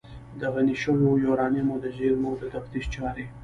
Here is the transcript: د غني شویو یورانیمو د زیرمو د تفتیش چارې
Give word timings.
د 0.39 0.41
غني 0.53 0.75
شویو 0.81 1.21
یورانیمو 1.25 1.75
د 1.83 1.85
زیرمو 1.97 2.31
د 2.41 2.43
تفتیش 2.53 2.85
چارې 2.95 3.25